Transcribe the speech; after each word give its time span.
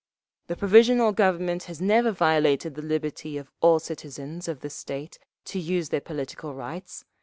"…The 0.47 0.55
Provisional 0.55 1.11
Government 1.11 1.65
has 1.65 1.79
never 1.79 2.11
violated 2.11 2.73
the 2.73 2.81
liberty 2.81 3.37
of 3.37 3.51
all 3.61 3.77
citizens 3.77 4.47
of 4.47 4.61
the 4.61 4.69
State 4.71 5.19
to 5.45 5.59
use 5.59 5.89
their 5.89 6.01
political 6.01 6.55
rights…. 6.55 7.05